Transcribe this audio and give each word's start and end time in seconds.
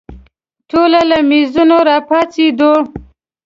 ټوله 0.69 1.01
له 1.09 1.17
مېزونو 1.29 1.77
راپاڅېدو. 1.89 2.71